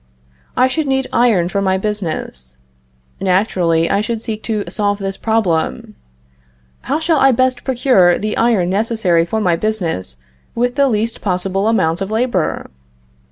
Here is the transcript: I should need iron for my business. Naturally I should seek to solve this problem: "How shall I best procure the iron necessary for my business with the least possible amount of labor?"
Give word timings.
I 0.57 0.67
should 0.67 0.87
need 0.87 1.05
iron 1.13 1.47
for 1.47 1.61
my 1.61 1.77
business. 1.77 2.57
Naturally 3.19 3.87
I 3.87 4.01
should 4.01 4.19
seek 4.19 4.41
to 4.49 4.63
solve 4.67 4.97
this 4.97 5.15
problem: 5.15 5.93
"How 6.89 6.97
shall 6.97 7.19
I 7.19 7.31
best 7.31 7.63
procure 7.63 8.17
the 8.17 8.35
iron 8.35 8.71
necessary 8.71 9.25
for 9.25 9.39
my 9.39 9.55
business 9.55 10.17
with 10.55 10.73
the 10.73 10.89
least 10.89 11.21
possible 11.21 11.67
amount 11.67 12.01
of 12.01 12.09
labor?" 12.09 12.71